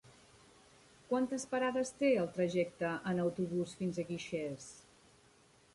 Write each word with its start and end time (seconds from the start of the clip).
Quantes 1.11 1.45
parades 1.51 1.91
té 1.99 2.11
el 2.23 2.31
trajecte 2.39 2.95
en 3.13 3.23
autobús 3.27 3.79
fins 3.83 3.99
a 4.05 4.09
Guixers? 4.11 4.69